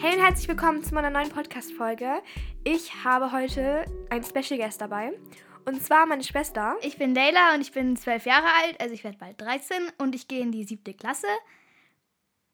[0.00, 2.22] Hey und herzlich willkommen zu meiner neuen Podcast-Folge.
[2.64, 5.12] Ich habe heute einen Special Guest dabei.
[5.66, 6.76] Und zwar meine Schwester.
[6.82, 10.14] Ich bin Leila und ich bin zwölf Jahre alt, also ich werde bald 13 und
[10.14, 11.26] ich gehe in die siebte Klasse.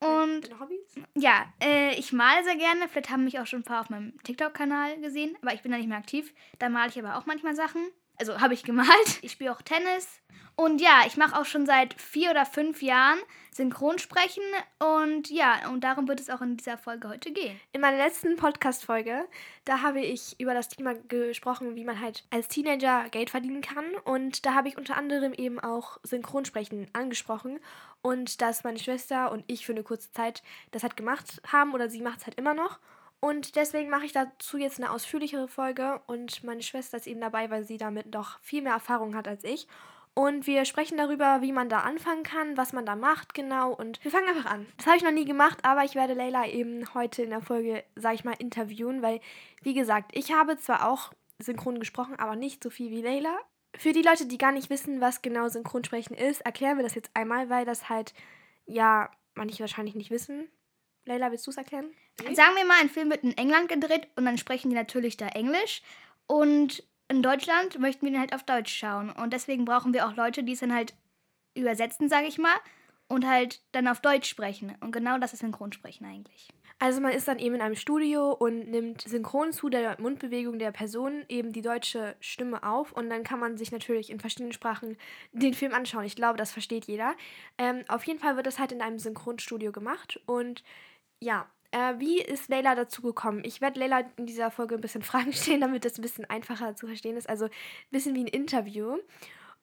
[0.00, 0.94] Und Deine Hobbys?
[1.14, 2.88] ja, äh, ich male sehr gerne.
[2.88, 5.78] Vielleicht haben mich auch schon ein paar auf meinem TikTok-Kanal gesehen, aber ich bin da
[5.78, 6.34] nicht mehr aktiv.
[6.58, 7.80] Da male ich aber auch manchmal Sachen.
[8.18, 9.18] Also habe ich gemalt.
[9.22, 10.20] Ich spiele auch Tennis.
[10.56, 13.18] Und ja, ich mache auch schon seit vier oder fünf Jahren
[13.56, 14.42] Synchronsprechen.
[14.78, 17.58] Und ja, und darum wird es auch in dieser Folge heute gehen.
[17.72, 19.26] In meiner letzten Podcast-Folge,
[19.64, 23.86] da habe ich über das Thema gesprochen, wie man halt als Teenager Geld verdienen kann.
[24.04, 27.58] Und da habe ich unter anderem eben auch Synchronsprechen angesprochen.
[28.02, 31.90] Und dass meine Schwester und ich für eine kurze Zeit das halt gemacht haben oder
[31.90, 32.78] sie macht es halt immer noch.
[33.20, 37.50] Und deswegen mache ich dazu jetzt eine ausführlichere Folge und meine Schwester ist eben dabei,
[37.50, 39.66] weil sie damit noch viel mehr Erfahrung hat als ich.
[40.18, 43.74] Und wir sprechen darüber, wie man da anfangen kann, was man da macht genau.
[43.74, 44.66] Und wir fangen einfach an.
[44.78, 47.84] Das habe ich noch nie gemacht, aber ich werde Leila eben heute in der Folge,
[47.96, 49.20] sage ich mal, interviewen, weil,
[49.60, 53.36] wie gesagt, ich habe zwar auch synchron gesprochen, aber nicht so viel wie Leila.
[53.76, 57.10] Für die Leute, die gar nicht wissen, was genau Synchronsprechen ist, erklären wir das jetzt
[57.12, 58.14] einmal, weil das halt,
[58.64, 60.48] ja, manche wahrscheinlich nicht wissen.
[61.04, 61.90] Leila, willst du es erklären?
[62.32, 65.28] Sagen wir mal, ein Film wird in England gedreht und dann sprechen die natürlich da
[65.28, 65.82] Englisch.
[66.26, 69.10] Und in Deutschland möchten wir den halt auf Deutsch schauen.
[69.10, 70.94] Und deswegen brauchen wir auch Leute, die es dann halt
[71.54, 72.56] übersetzen, sage ich mal,
[73.08, 74.74] und halt dann auf Deutsch sprechen.
[74.80, 76.48] Und genau das ist Synchronsprechen eigentlich.
[76.78, 80.72] Also man ist dann eben in einem Studio und nimmt synchron zu der Mundbewegung der
[80.72, 84.98] Person eben die deutsche Stimme auf und dann kann man sich natürlich in verschiedenen Sprachen
[85.32, 86.04] den Film anschauen.
[86.04, 87.14] Ich glaube, das versteht jeder.
[87.56, 90.64] Ähm, auf jeden Fall wird das halt in einem Synchronstudio gemacht und
[91.18, 93.42] ja, äh, wie ist Leila dazu gekommen?
[93.44, 96.74] Ich werde Leila in dieser Folge ein bisschen Fragen stellen, damit das ein bisschen einfacher
[96.74, 97.28] zu verstehen ist.
[97.28, 97.50] Also ein
[97.90, 98.96] bisschen wie ein Interview.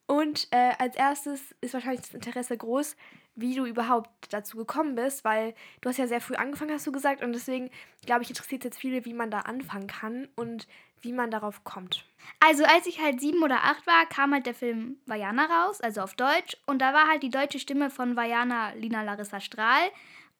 [0.05, 2.95] Und äh, als erstes ist wahrscheinlich das Interesse groß,
[3.35, 6.91] wie du überhaupt dazu gekommen bist, weil du hast ja sehr früh angefangen, hast du
[6.91, 7.23] gesagt.
[7.23, 7.71] Und deswegen,
[8.05, 10.67] glaube ich, interessiert jetzt viele, wie man da anfangen kann und
[11.01, 12.05] wie man darauf kommt.
[12.39, 16.01] Also als ich halt sieben oder acht war, kam halt der Film Vajana raus, also
[16.01, 16.57] auf Deutsch.
[16.67, 19.89] Und da war halt die deutsche Stimme von Vajana Lina Larissa Strahl.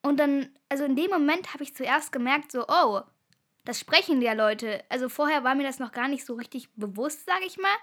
[0.03, 3.01] Und dann, also in dem Moment habe ich zuerst gemerkt, so, oh,
[3.65, 4.83] das sprechen ja Leute.
[4.89, 7.75] Also vorher war mir das noch gar nicht so richtig bewusst, sage ich mal.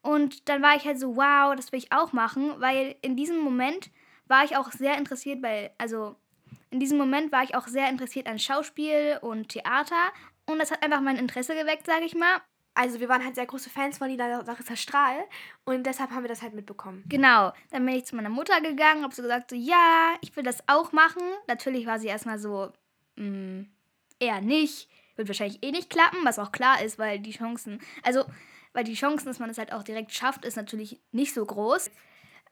[0.00, 3.40] Und dann war ich halt so, wow, das will ich auch machen, weil in diesem
[3.40, 3.90] Moment
[4.28, 6.16] war ich auch sehr interessiert bei, also
[6.70, 10.12] in diesem Moment war ich auch sehr interessiert an Schauspiel und Theater.
[10.46, 12.40] Und das hat einfach mein Interesse geweckt, sage ich mal.
[12.76, 15.24] Also wir waren halt sehr große Fans von Lila Larissa Strahl
[15.64, 17.04] und deshalb haben wir das halt mitbekommen.
[17.08, 17.52] Genau.
[17.70, 20.62] Dann bin ich zu meiner Mutter gegangen, habe so gesagt, so ja, ich will das
[20.66, 21.22] auch machen.
[21.48, 22.70] Natürlich war sie erstmal so,
[23.16, 23.64] mh,
[24.20, 24.90] eher nicht.
[25.16, 28.24] Wird wahrscheinlich eh nicht klappen, was auch klar ist, weil die Chancen, also,
[28.74, 31.90] weil die Chancen, dass man es halt auch direkt schafft, ist natürlich nicht so groß.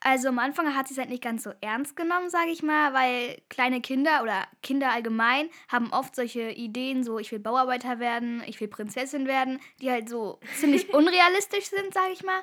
[0.01, 2.93] Also am Anfang hat sie es halt nicht ganz so ernst genommen, sage ich mal,
[2.93, 8.43] weil kleine Kinder oder Kinder allgemein haben oft solche Ideen, so ich will Bauarbeiter werden,
[8.47, 12.41] ich will Prinzessin werden, die halt so ziemlich unrealistisch sind, sage ich mal.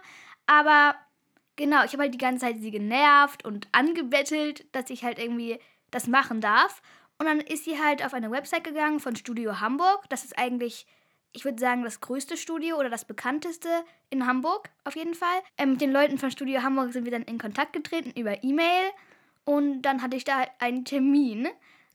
[0.47, 0.95] Aber
[1.56, 5.59] genau, ich habe halt die ganze Zeit sie genervt und angebettelt, dass ich halt irgendwie
[5.91, 6.81] das machen darf.
[7.19, 10.09] Und dann ist sie halt auf eine Website gegangen von Studio Hamburg.
[10.09, 10.88] Das ist eigentlich
[11.33, 13.69] ich würde sagen, das größte Studio oder das bekannteste
[14.09, 15.41] in Hamburg auf jeden Fall.
[15.57, 18.91] Ähm, mit den Leuten von Studio Hamburg sind wir dann in Kontakt getreten über E-Mail
[19.45, 21.47] und dann hatte ich da einen Termin.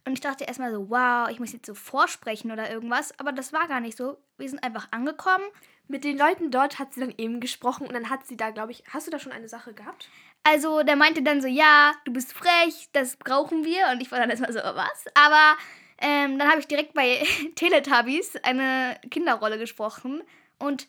[0.05, 3.19] Und ich dachte erstmal so, wow, ich muss jetzt so vorsprechen oder irgendwas.
[3.19, 4.17] Aber das war gar nicht so.
[4.39, 5.45] Wir sind einfach angekommen.
[5.89, 8.73] Mit den Leuten dort hat sie dann eben gesprochen und dann hat sie da, glaube
[8.73, 10.09] ich, hast du da schon eine Sache gehabt?
[10.45, 13.89] Also der meinte dann so, ja, du bist frech, das brauchen wir.
[13.93, 15.05] Und ich war dann erstmal so, was?
[15.15, 15.57] Aber
[15.99, 17.25] ähm, dann habe ich direkt bei
[17.55, 20.23] Teletubbies eine Kinderrolle gesprochen
[20.59, 20.89] und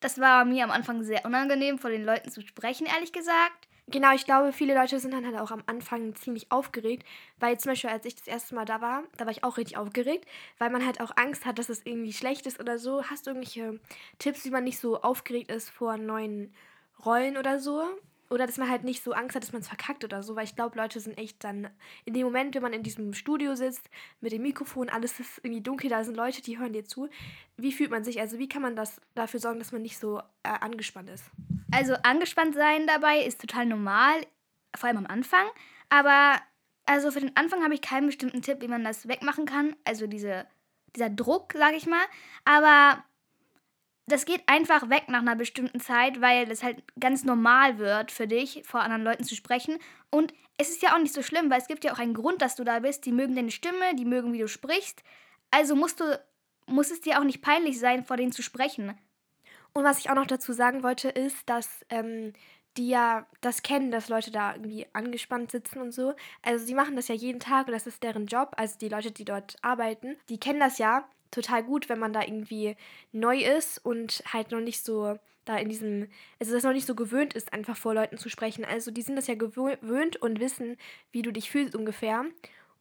[0.00, 3.66] das war mir am Anfang sehr unangenehm, vor den Leuten zu sprechen, ehrlich gesagt.
[3.88, 7.06] Genau, ich glaube, viele Leute sind dann halt auch am Anfang ziemlich aufgeregt,
[7.38, 9.76] weil zum Beispiel, als ich das erste Mal da war, da war ich auch richtig
[9.76, 10.26] aufgeregt,
[10.58, 13.04] weil man halt auch Angst hat, dass es irgendwie schlecht ist oder so.
[13.04, 13.78] Hast du irgendwelche
[14.18, 16.52] Tipps, wie man nicht so aufgeregt ist vor neuen
[17.04, 17.84] Rollen oder so?
[18.28, 20.44] Oder dass man halt nicht so Angst hat, dass man es verkackt oder so, weil
[20.44, 21.68] ich glaube, Leute sind echt dann
[22.04, 23.88] in dem Moment, wenn man in diesem Studio sitzt,
[24.20, 27.08] mit dem Mikrofon, alles ist irgendwie dunkel, da sind Leute, die hören dir zu.
[27.56, 28.20] Wie fühlt man sich?
[28.20, 31.24] Also wie kann man das dafür sorgen, dass man nicht so äh, angespannt ist?
[31.70, 34.26] Also angespannt sein dabei ist total normal,
[34.74, 35.46] vor allem am Anfang.
[35.88, 36.40] Aber
[36.86, 39.76] also für den Anfang habe ich keinen bestimmten Tipp, wie man das wegmachen kann.
[39.84, 40.46] Also diese,
[40.94, 42.04] dieser Druck, sage ich mal.
[42.44, 43.04] Aber
[44.06, 48.28] das geht einfach weg nach einer bestimmten Zeit, weil es halt ganz normal wird für
[48.28, 49.78] dich, vor anderen Leuten zu sprechen.
[50.10, 52.40] Und es ist ja auch nicht so schlimm, weil es gibt ja auch einen Grund,
[52.40, 53.04] dass du da bist.
[53.04, 55.02] Die mögen deine Stimme, die mögen, wie du sprichst.
[55.50, 56.20] Also musst du,
[56.66, 58.96] muss es dir auch nicht peinlich sein, vor denen zu sprechen.
[59.72, 62.32] Und was ich auch noch dazu sagen wollte, ist, dass ähm,
[62.76, 66.14] die ja das kennen, dass Leute da irgendwie angespannt sitzen und so.
[66.42, 68.52] Also sie machen das ja jeden Tag und das ist deren Job.
[68.56, 72.22] Also die Leute, die dort arbeiten, die kennen das ja total gut, wenn man da
[72.22, 72.76] irgendwie
[73.12, 76.08] neu ist und halt noch nicht so da in diesem,
[76.40, 78.64] also das noch nicht so gewöhnt ist, einfach vor Leuten zu sprechen.
[78.64, 80.76] Also die sind das ja gewöhnt und wissen,
[81.12, 82.24] wie du dich fühlst ungefähr.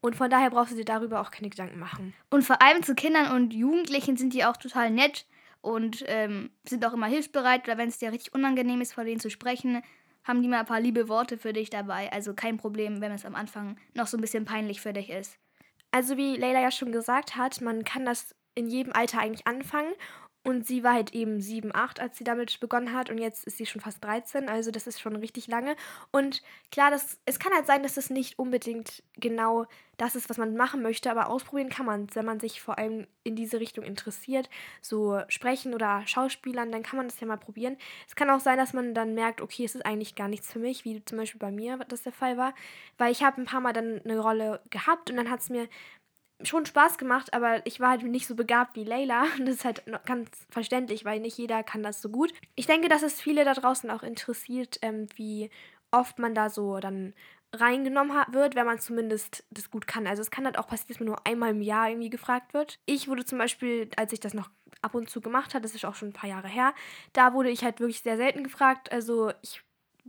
[0.01, 2.13] Und von daher brauchst du dir darüber auch keine Gedanken machen.
[2.29, 5.25] Und vor allem zu Kindern und Jugendlichen sind die auch total nett
[5.61, 7.67] und ähm, sind auch immer hilfsbereit.
[7.67, 9.81] Oder wenn es dir richtig unangenehm ist, vor denen zu sprechen,
[10.23, 12.11] haben die mal ein paar liebe Worte für dich dabei.
[12.11, 15.37] Also kein Problem, wenn es am Anfang noch so ein bisschen peinlich für dich ist.
[15.91, 19.93] Also wie Leila ja schon gesagt hat, man kann das in jedem Alter eigentlich anfangen.
[20.45, 23.09] Und sie war halt eben 7, 8, als sie damit begonnen hat.
[23.09, 24.47] Und jetzt ist sie schon fast 13.
[24.47, 25.75] Also das ist schon richtig lange.
[26.11, 29.65] Und klar, das, es kann halt sein, dass das nicht unbedingt genau
[29.97, 31.09] das ist, was man machen möchte.
[31.09, 34.47] Aber ausprobieren kann man es, wenn man sich vor allem in diese Richtung interessiert.
[34.81, 37.75] So sprechen oder Schauspielern, dann kann man das ja mal probieren.
[38.07, 40.59] Es kann auch sein, dass man dann merkt, okay, es ist eigentlich gar nichts für
[40.59, 40.85] mich.
[40.85, 42.53] Wie zum Beispiel bei mir das der Fall war.
[42.99, 45.09] Weil ich habe ein paar Mal dann eine Rolle gehabt.
[45.09, 45.67] Und dann hat es mir
[46.43, 49.25] schon Spaß gemacht, aber ich war halt nicht so begabt wie Layla.
[49.39, 52.33] Das ist halt ganz verständlich, weil nicht jeder kann das so gut.
[52.55, 55.49] Ich denke, dass es viele da draußen auch interessiert, ähm, wie
[55.91, 57.13] oft man da so dann
[57.53, 60.07] reingenommen wird, wenn man zumindest das gut kann.
[60.07, 62.79] Also es kann halt auch passieren, dass man nur einmal im Jahr irgendwie gefragt wird.
[62.85, 64.49] Ich wurde zum Beispiel, als ich das noch
[64.81, 66.73] ab und zu gemacht habe, das ist auch schon ein paar Jahre her,
[67.13, 68.91] da wurde ich halt wirklich sehr selten gefragt.
[68.91, 69.61] Also ich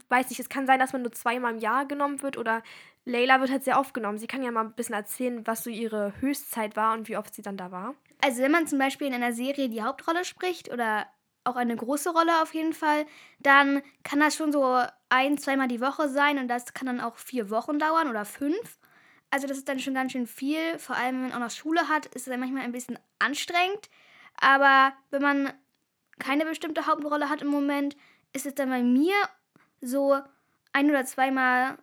[0.09, 2.63] weiß nicht, es kann sein, dass man nur zweimal im Jahr genommen wird oder
[3.05, 4.19] Leila wird halt sehr oft genommen.
[4.19, 7.35] Sie kann ja mal ein bisschen erzählen, was so ihre Höchstzeit war und wie oft
[7.35, 7.95] sie dann da war.
[8.21, 11.07] Also wenn man zum Beispiel in einer Serie die Hauptrolle spricht oder
[11.45, 13.07] auch eine große Rolle auf jeden Fall,
[13.39, 17.17] dann kann das schon so ein, zweimal die Woche sein und das kann dann auch
[17.17, 18.79] vier Wochen dauern oder fünf.
[19.31, 20.79] Also das ist dann schon ganz schön viel.
[20.79, 23.89] Vor allem, wenn man auch noch Schule hat, ist es dann manchmal ein bisschen anstrengend.
[24.41, 25.53] Aber wenn man
[26.19, 27.97] keine bestimmte Hauptrolle hat im Moment,
[28.33, 29.15] ist es dann bei mir
[29.81, 30.17] so
[30.73, 31.79] ein oder zweimal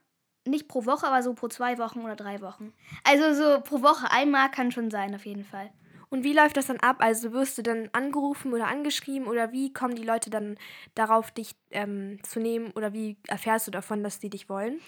[0.45, 2.73] nicht pro Woche, aber so pro zwei Wochen oder drei Wochen.
[3.03, 5.71] Also so pro Woche einmal kann schon sein, auf jeden Fall.
[6.09, 6.97] Und wie läuft das dann ab?
[6.99, 10.59] Also wirst du dann angerufen oder angeschrieben oder wie kommen die Leute dann
[10.93, 14.79] darauf, dich ähm, zu nehmen oder wie erfährst du davon, dass die dich wollen?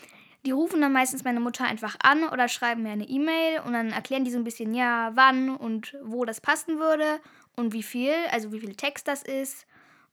[0.45, 3.89] Die rufen dann meistens meine Mutter einfach an oder schreiben mir eine E-Mail und dann
[3.89, 7.19] erklären die so ein bisschen, ja, wann und wo das passen würde
[7.55, 9.65] und wie viel, also wie viel Text das ist.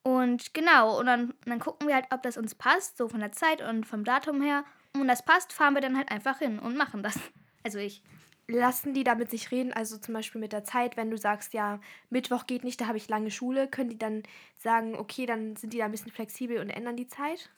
[0.03, 3.33] Und genau, und dann, dann gucken wir halt, ob das uns passt, so von der
[3.33, 4.65] Zeit und vom Datum her.
[4.95, 7.19] Und wenn das passt, fahren wir dann halt einfach hin und machen das.
[7.65, 8.03] Also ich.
[8.49, 11.55] Lassen die da mit sich reden, also zum Beispiel mit der Zeit, wenn du sagst,
[11.55, 11.79] ja,
[12.11, 14.25] Mittwoch geht nicht, da habe ich lange Schule, können die dann
[14.59, 17.51] sagen, okay, dann sind die da ein bisschen flexibel und ändern die Zeit?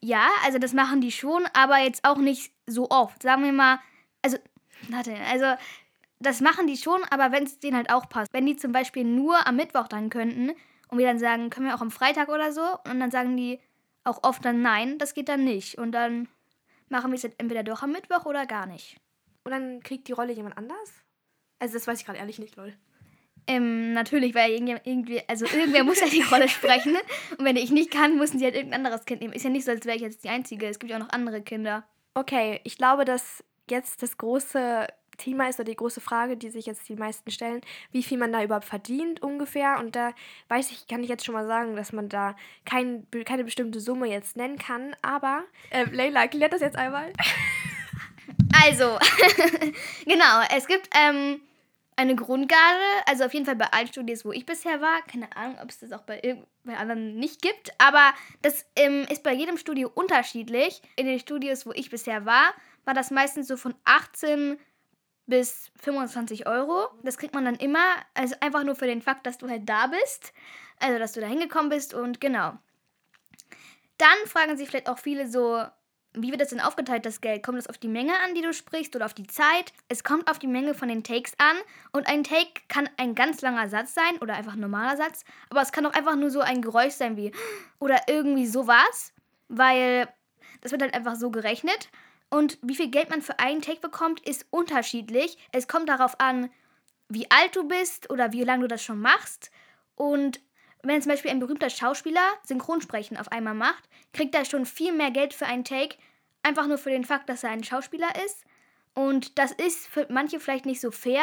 [0.00, 3.20] Ja, also das machen die schon, aber jetzt auch nicht so oft.
[3.20, 3.80] Sagen wir mal,
[4.22, 4.38] also,
[4.88, 5.60] warte, also
[6.20, 8.32] das machen die schon, aber wenn es denen halt auch passt.
[8.32, 10.52] Wenn die zum Beispiel nur am Mittwoch dann könnten
[10.88, 13.60] und wir dann sagen, können wir auch am Freitag oder so, und dann sagen die
[14.04, 15.78] auch oft dann nein, das geht dann nicht.
[15.78, 16.28] Und dann
[16.88, 18.96] machen wir es entweder doch am Mittwoch oder gar nicht.
[19.44, 21.04] Und dann kriegt die Rolle jemand anders?
[21.58, 22.74] Also das weiß ich gerade ehrlich nicht, lol.
[23.46, 26.96] Ähm, natürlich, weil irgendwie, also irgendwer muss ja die Rolle sprechen.
[27.38, 29.32] Und wenn ich nicht kann, müssen sie halt irgendein anderes Kind nehmen.
[29.32, 30.66] Ist ja nicht so, als wäre ich jetzt die Einzige.
[30.66, 31.84] Es gibt ja auch noch andere Kinder.
[32.14, 34.86] Okay, ich glaube, dass jetzt das große
[35.18, 37.60] Thema ist oder die große Frage, die sich jetzt die meisten stellen,
[37.92, 39.78] wie viel man da überhaupt verdient ungefähr.
[39.78, 40.12] Und da
[40.48, 42.34] weiß ich, kann ich jetzt schon mal sagen, dass man da
[42.64, 44.96] kein, keine bestimmte Summe jetzt nennen kann.
[45.02, 47.12] Aber äh, Leila, erklärt das jetzt einmal.
[48.64, 48.98] Also,
[50.04, 51.40] genau, es gibt ähm,
[51.98, 55.02] eine Grundgarde, also auf jeden Fall bei allen Studios, wo ich bisher war.
[55.02, 58.12] Keine Ahnung, ob es das auch bei, bei anderen nicht gibt, aber
[58.42, 60.80] das ähm, ist bei jedem Studio unterschiedlich.
[60.96, 62.54] In den Studios, wo ich bisher war,
[62.84, 64.58] war das meistens so von 18
[65.28, 66.88] bis 25 Euro.
[67.04, 69.86] Das kriegt man dann immer, also einfach nur für den Fakt, dass du halt da
[69.86, 70.32] bist.
[70.80, 72.54] Also, dass du da hingekommen bist und genau.
[73.98, 75.64] Dann fragen sich vielleicht auch viele so,
[76.14, 77.42] wie wird das denn aufgeteilt, das Geld?
[77.42, 79.72] Kommt es auf die Menge an, die du sprichst oder auf die Zeit?
[79.88, 81.56] Es kommt auf die Menge von den Takes an
[81.92, 85.60] und ein Take kann ein ganz langer Satz sein oder einfach ein normaler Satz, aber
[85.60, 87.32] es kann auch einfach nur so ein Geräusch sein wie
[87.78, 89.12] oder irgendwie sowas,
[89.48, 90.08] weil
[90.62, 91.90] das wird halt einfach so gerechnet
[92.30, 95.38] und wie viel Geld man für einen Take bekommt, ist unterschiedlich.
[95.52, 96.50] Es kommt darauf an,
[97.08, 99.50] wie alt du bist oder wie lange du das schon machst.
[99.94, 100.40] Und
[100.82, 105.10] wenn zum Beispiel ein berühmter Schauspieler Synchronsprechen auf einmal macht, kriegt er schon viel mehr
[105.10, 105.96] Geld für einen Take,
[106.42, 108.44] einfach nur für den Fakt, dass er ein Schauspieler ist.
[108.94, 111.22] Und das ist für manche vielleicht nicht so fair,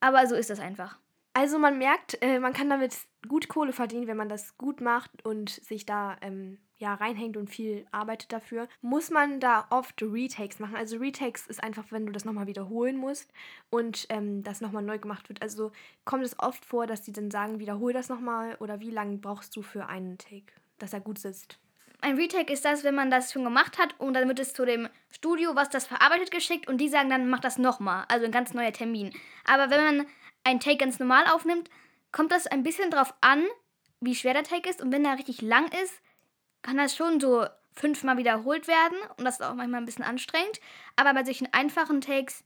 [0.00, 0.98] aber so ist das einfach.
[1.32, 2.94] Also man merkt, äh, man kann damit
[3.28, 7.48] gut Kohle verdienen, wenn man das gut macht und sich da ähm, ja, reinhängt und
[7.48, 10.76] viel arbeitet dafür, muss man da oft Retakes machen.
[10.76, 13.32] Also Retakes ist einfach, wenn du das nochmal wiederholen musst
[13.70, 15.40] und ähm, das nochmal neu gemacht wird.
[15.40, 15.72] Also
[16.04, 19.56] kommt es oft vor, dass die dann sagen, wiederhol das nochmal oder wie lange brauchst
[19.56, 21.58] du für einen Take, dass er gut sitzt?
[22.02, 24.66] Ein Retake ist das, wenn man das schon gemacht hat und dann wird es zu
[24.66, 28.04] dem Studio, was das verarbeitet, geschickt und die sagen dann, mach das nochmal.
[28.08, 29.12] Also ein ganz neuer Termin.
[29.44, 30.06] Aber wenn man
[30.44, 31.70] einen Take ganz normal aufnimmt,
[32.12, 33.44] kommt das ein bisschen drauf an,
[34.00, 34.82] wie schwer der Take ist.
[34.82, 36.02] Und wenn der richtig lang ist,
[36.66, 38.98] kann das schon so fünfmal wiederholt werden.
[39.16, 40.60] Und das ist auch manchmal ein bisschen anstrengend.
[40.96, 42.42] Aber bei solchen einfachen Takes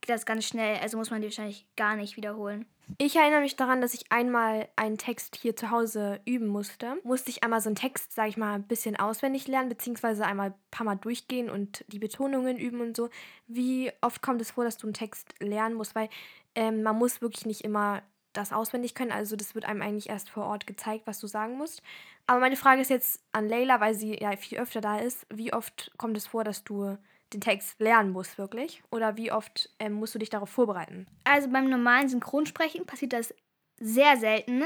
[0.00, 0.78] geht das ganz schnell.
[0.80, 2.64] Also muss man die wahrscheinlich gar nicht wiederholen.
[2.96, 6.96] Ich erinnere mich daran, dass ich einmal einen Text hier zu Hause üben musste.
[7.02, 10.50] Musste ich einmal so einen Text, sage ich mal, ein bisschen auswendig lernen, beziehungsweise einmal
[10.50, 13.10] ein paar Mal durchgehen und die Betonungen üben und so.
[13.46, 15.94] Wie oft kommt es vor, dass du einen Text lernen musst?
[15.94, 16.08] Weil
[16.54, 18.02] ähm, man muss wirklich nicht immer
[18.34, 19.12] das auswendig können.
[19.12, 21.82] Also das wird einem eigentlich erst vor Ort gezeigt, was du sagen musst.
[22.26, 25.26] Aber meine Frage ist jetzt an Leila, weil sie ja viel öfter da ist.
[25.32, 26.96] Wie oft kommt es vor, dass du
[27.32, 28.82] den Text lernen musst, wirklich?
[28.90, 31.06] Oder wie oft ähm, musst du dich darauf vorbereiten?
[31.24, 33.34] Also beim normalen Synchronsprechen passiert das
[33.78, 34.64] sehr selten.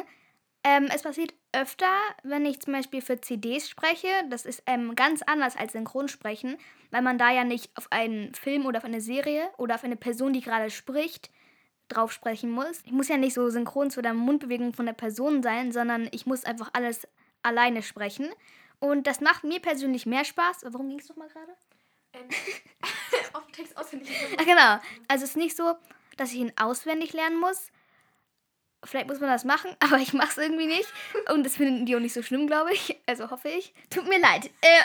[0.65, 1.91] Ähm, es passiert öfter,
[2.23, 4.09] wenn ich zum Beispiel für CDs spreche.
[4.29, 6.59] Das ist ähm, ganz anders als Synchronsprechen,
[6.91, 9.97] weil man da ja nicht auf einen Film oder auf eine Serie oder auf eine
[9.97, 11.31] Person, die gerade spricht,
[11.89, 12.81] drauf sprechen muss.
[12.85, 16.27] Ich muss ja nicht so synchron zu der Mundbewegung von der Person sein, sondern ich
[16.27, 17.07] muss einfach alles
[17.43, 18.29] alleine sprechen.
[18.81, 20.59] Und das macht mir persönlich mehr Spaß.
[20.65, 21.57] Warum ging es nochmal gerade?
[22.13, 22.29] Ähm,
[23.33, 24.37] auf den Text auswendig lernen.
[24.39, 24.93] Ach genau.
[25.09, 25.75] Also es ist nicht so,
[26.17, 27.71] dass ich ihn auswendig lernen muss.
[28.85, 30.93] Vielleicht muss man das machen, aber ich mache es irgendwie nicht.
[31.33, 32.97] Und das finden die auch nicht so schlimm, glaube ich.
[33.07, 33.75] Also hoffe ich.
[33.91, 34.51] Tut mir leid.
[34.61, 34.81] Äh,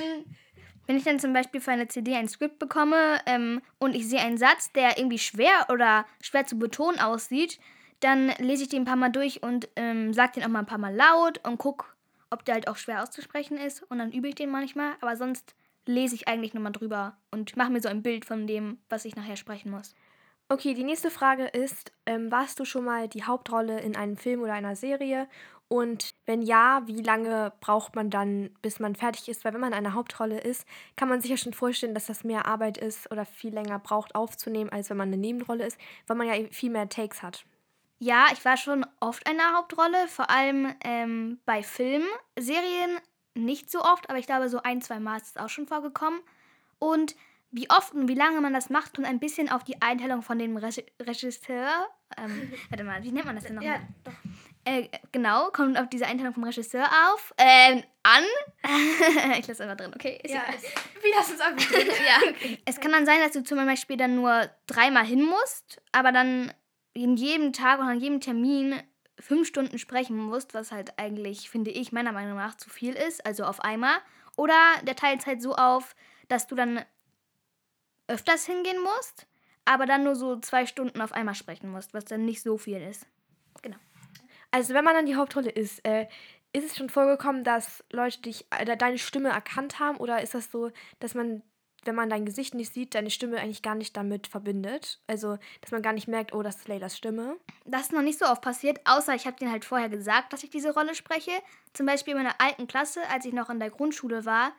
[0.02, 0.24] ähm,
[0.90, 4.18] wenn ich dann zum Beispiel für eine CD ein Skript bekomme ähm, und ich sehe
[4.18, 7.60] einen Satz, der irgendwie schwer oder schwer zu betonen aussieht,
[8.00, 10.66] dann lese ich den ein paar Mal durch und ähm, sage den auch mal ein
[10.66, 11.86] paar Mal laut und gucke,
[12.28, 13.84] ob der halt auch schwer auszusprechen ist.
[13.84, 14.94] Und dann übe ich den manchmal.
[15.00, 15.54] Aber sonst
[15.86, 19.04] lese ich eigentlich nur mal drüber und mache mir so ein Bild von dem, was
[19.04, 19.94] ich nachher sprechen muss.
[20.48, 24.40] Okay, die nächste Frage ist, ähm, warst du schon mal die Hauptrolle in einem Film
[24.40, 25.28] oder einer Serie?
[25.72, 29.44] Und wenn ja, wie lange braucht man dann, bis man fertig ist?
[29.44, 32.46] Weil wenn man eine Hauptrolle ist, kann man sich ja schon vorstellen, dass das mehr
[32.46, 36.26] Arbeit ist oder viel länger braucht aufzunehmen, als wenn man eine Nebenrolle ist, weil man
[36.26, 37.44] ja viel mehr Takes hat.
[38.00, 42.08] Ja, ich war schon oft eine Hauptrolle, vor allem ähm, bei Filmen.
[42.36, 42.98] Serien
[43.34, 46.18] nicht so oft, aber ich glaube, so ein, zwei Mal ist es auch schon vorgekommen.
[46.80, 47.14] Und
[47.52, 50.36] wie oft und wie lange man das macht, kommt ein bisschen auf die Einteilung von
[50.36, 51.88] dem Re Regisseur.
[52.16, 53.74] Ähm, warte mal, wie nennt man das denn nochmal?
[53.74, 54.12] Ja, doch.
[54.64, 57.32] Äh, genau, kommt auf diese Einteilung vom Regisseur auf.
[57.38, 58.24] Ähm, an.
[59.38, 60.20] ich lasse einfach drin, okay?
[60.22, 60.42] Ist ja,
[61.02, 61.88] wie hast du es einfach drin?
[62.06, 62.30] ja.
[62.30, 62.58] Okay.
[62.66, 66.52] Es kann dann sein, dass du zum Beispiel dann nur dreimal hin musst, aber dann
[66.92, 68.82] in jedem Tag oder an jedem Termin
[69.18, 73.24] fünf Stunden sprechen musst, was halt eigentlich, finde ich, meiner Meinung nach zu viel ist,
[73.24, 73.96] also auf einmal.
[74.36, 75.94] Oder der teilt es halt so auf,
[76.28, 76.84] dass du dann
[78.08, 79.26] öfters hingehen musst,
[79.64, 82.80] aber dann nur so zwei Stunden auf einmal sprechen musst, was dann nicht so viel
[82.80, 83.06] ist.
[83.62, 83.76] Genau.
[84.50, 86.06] Also wenn man dann die Hauptrolle ist, äh,
[86.52, 90.50] ist es schon vorgekommen, dass Leute dich, äh, deine Stimme erkannt haben oder ist das
[90.50, 91.42] so, dass man,
[91.84, 95.00] wenn man dein Gesicht nicht sieht, deine Stimme eigentlich gar nicht damit verbindet?
[95.06, 97.36] Also, dass man gar nicht merkt, oh, das ist Leylas Stimme?
[97.64, 100.42] Das ist noch nicht so oft passiert, außer ich habe denen halt vorher gesagt, dass
[100.42, 101.32] ich diese Rolle spreche.
[101.72, 104.52] Zum Beispiel in meiner alten Klasse, als ich noch in der Grundschule war,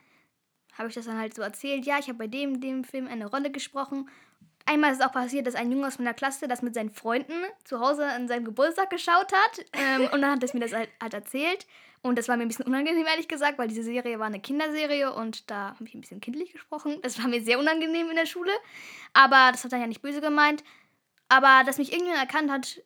[0.78, 1.86] habe ich das dann halt so erzählt.
[1.86, 4.10] Ja, ich habe bei dem, dem Film eine Rolle gesprochen
[4.66, 7.34] Einmal ist es auch passiert, dass ein Junge aus meiner Klasse das mit seinen Freunden
[7.64, 9.66] zu Hause an seinem Geburtstag geschaut hat.
[9.74, 11.66] Ähm, und dann hat es mir das halt, halt, erzählt.
[12.02, 15.14] Und das war mir ein bisschen unangenehm, ehrlich gesagt, weil diese Serie war eine Kinderserie
[15.14, 16.98] und da habe ich ein bisschen kindlich gesprochen.
[17.04, 18.52] Das war mir sehr unangenehm in der Schule.
[19.14, 20.64] Aber das hat er ja nicht böse gemeint.
[21.30, 22.82] Aber dass mich irgendjemand erkannt hat,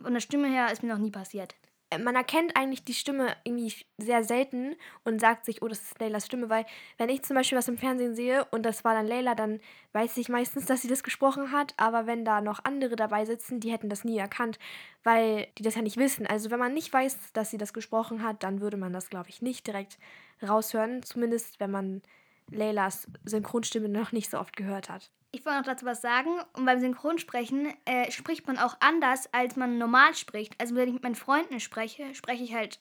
[0.00, 1.54] von der Stimme her, ist mir noch nie passiert
[1.98, 6.26] man erkennt eigentlich die Stimme irgendwie sehr selten und sagt sich, oh, das ist Leylas
[6.26, 6.64] Stimme, weil
[6.98, 9.60] wenn ich zum Beispiel was im Fernsehen sehe und das war dann Leyla, dann
[9.92, 13.58] weiß ich meistens, dass sie das gesprochen hat, aber wenn da noch andere dabei sitzen,
[13.58, 14.58] die hätten das nie erkannt,
[15.02, 16.26] weil die das ja nicht wissen.
[16.26, 19.28] Also wenn man nicht weiß, dass sie das gesprochen hat, dann würde man das, glaube
[19.28, 19.98] ich, nicht direkt
[20.42, 22.02] raushören, zumindest wenn man
[22.50, 25.10] Leylas Synchronstimme noch nicht so oft gehört hat.
[25.32, 26.40] Ich wollte noch dazu was sagen.
[26.54, 30.60] Und beim Synchronsprechen äh, spricht man auch anders, als man normal spricht.
[30.60, 32.80] Also wenn ich mit meinen Freunden spreche, spreche ich halt,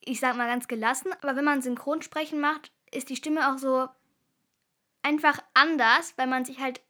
[0.00, 1.12] ich sag mal ganz gelassen.
[1.22, 3.88] Aber wenn man Synchronsprechen macht, ist die Stimme auch so
[5.02, 6.82] einfach anders, weil man sich halt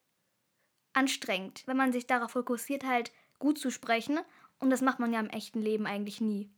[0.92, 1.62] anstrengt.
[1.66, 4.18] Wenn man sich darauf fokussiert, halt gut zu sprechen.
[4.58, 6.50] Und das macht man ja im echten Leben eigentlich nie.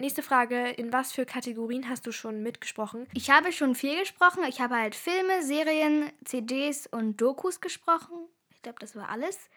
[0.00, 3.08] Nächste Frage, in was für Kategorien hast du schon mitgesprochen?
[3.14, 4.44] Ich habe schon viel gesprochen.
[4.48, 8.14] Ich habe halt Filme, Serien, CDs und Dokus gesprochen.
[8.50, 9.50] Ich glaube, das war alles.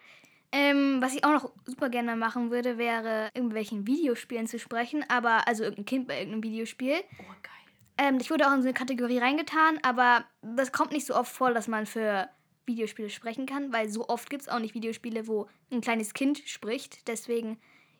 [0.51, 5.47] Ähm, was ich auch noch super gerne machen würde, wäre irgendwelchen Videospielen zu sprechen, aber
[5.47, 6.95] also irgendein Kind bei irgendeinem Videospiel.
[7.19, 7.53] Oh, geil.
[7.99, 11.31] Ähm, ich wurde auch in so eine Kategorie reingetan, aber das kommt nicht so oft
[11.31, 12.27] vor, dass man für
[12.65, 16.39] Videospiele sprechen kann, weil so oft gibt es auch nicht Videospiele, wo ein kleines Kind
[16.45, 17.07] spricht.
[17.07, 17.59] Deswegen,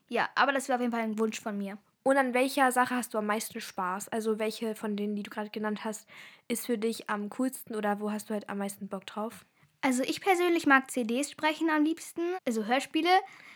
[0.10, 1.78] ja, aber das wäre auf jeden Fall ein Wunsch von mir.
[2.04, 4.10] Und an welcher Sache hast du am meisten Spaß?
[4.10, 6.08] Also welche von denen, die du gerade genannt hast,
[6.48, 9.46] ist für dich am coolsten oder wo hast du halt am meisten Bock drauf?
[9.82, 13.10] Also ich persönlich mag CDs sprechen am liebsten, also Hörspiele,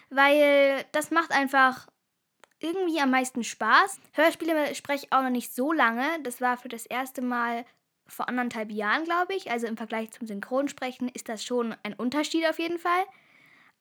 [0.10, 1.88] weil das macht einfach
[2.60, 4.00] irgendwie am meisten Spaß.
[4.14, 6.06] Hörspiele spreche ich auch noch nicht so lange.
[6.24, 7.66] Das war für das erste Mal
[8.08, 9.52] vor anderthalb Jahren, glaube ich.
[9.52, 13.04] Also im Vergleich zum Synchronsprechen ist das schon ein Unterschied auf jeden Fall.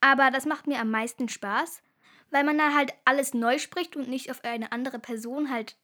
[0.00, 1.83] Aber das macht mir am meisten Spaß,
[2.34, 5.76] weil man da halt alles neu spricht und nicht auf eine andere Person halt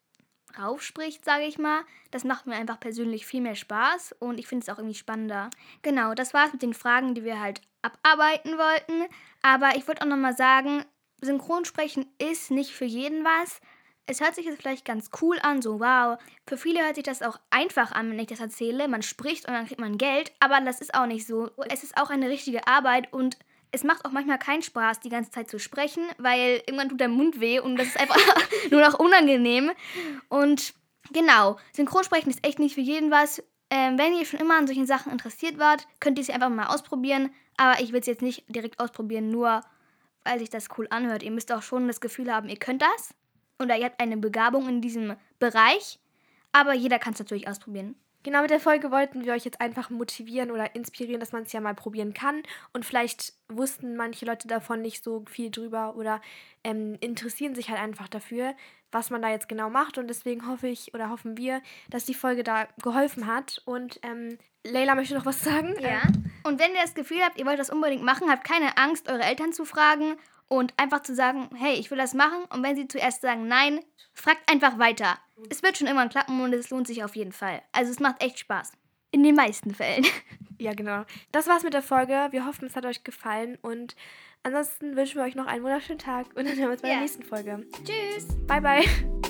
[0.59, 1.83] raufspricht, sage ich mal.
[2.11, 5.51] Das macht mir einfach persönlich viel mehr Spaß und ich finde es auch irgendwie spannender.
[5.83, 9.09] Genau, das war es mit den Fragen, die wir halt abarbeiten wollten.
[9.43, 10.85] Aber ich wollte auch nochmal sagen,
[11.21, 13.61] Synchronsprechen ist nicht für jeden was.
[14.07, 16.19] Es hört sich jetzt vielleicht ganz cool an, so wow.
[16.49, 18.89] Für viele hört sich das auch einfach an, wenn ich das erzähle.
[18.89, 21.51] Man spricht und dann kriegt man Geld, aber das ist auch nicht so.
[21.69, 23.39] Es ist auch eine richtige Arbeit und
[23.73, 27.09] es macht auch manchmal keinen Spaß, die ganze Zeit zu sprechen, weil irgendwann tut der
[27.09, 28.17] Mund weh und das ist einfach
[28.71, 29.71] nur noch unangenehm.
[30.29, 30.75] Und
[31.13, 33.43] genau, Synchronsprechen ist echt nicht für jeden was.
[33.71, 36.67] Ähm, wenn ihr schon immer an solchen Sachen interessiert wart, könnt ihr es einfach mal
[36.67, 37.31] ausprobieren.
[37.57, 39.63] Aber ich will es jetzt nicht direkt ausprobieren, nur
[40.25, 41.23] weil sich das cool anhört.
[41.23, 43.15] Ihr müsst auch schon das Gefühl haben, ihr könnt das.
[43.61, 45.99] Oder ihr habt eine Begabung in diesem Bereich.
[46.53, 47.95] Aber jeder kann es natürlich ausprobieren.
[48.23, 51.53] Genau mit der Folge wollten wir euch jetzt einfach motivieren oder inspirieren, dass man es
[51.53, 52.43] ja mal probieren kann.
[52.75, 56.21] Und vielleicht wussten manche Leute davon nicht so viel drüber oder
[56.63, 58.55] ähm, interessieren sich halt einfach dafür,
[58.93, 59.97] was man da jetzt genau macht.
[59.97, 63.63] Und deswegen hoffe ich oder hoffen wir, dass die Folge da geholfen hat.
[63.65, 65.75] Und ähm, Leila möchte noch was sagen.
[65.81, 66.03] Ja.
[66.43, 69.23] Und wenn ihr das Gefühl habt, ihr wollt das unbedingt machen, habt keine Angst, eure
[69.23, 70.17] Eltern zu fragen
[70.49, 72.45] und einfach zu sagen, hey, ich will das machen.
[72.51, 73.81] Und wenn sie zuerst sagen nein,
[74.13, 75.19] fragt einfach weiter.
[75.49, 77.63] Es wird schon irgendwann klappen und es lohnt sich auf jeden Fall.
[77.73, 78.73] Also es macht echt Spaß.
[79.13, 80.07] In den meisten Fällen.
[80.61, 81.07] Ja, genau.
[81.33, 82.29] Das war's mit der Folge.
[82.33, 83.97] Wir hoffen, es hat euch gefallen und
[84.43, 86.95] ansonsten wünschen wir euch noch einen wunderschönen Tag und dann hören wir uns bei ja.
[86.97, 87.67] der nächsten Folge.
[87.83, 88.29] Tschüss.
[88.47, 89.30] Bye, bye.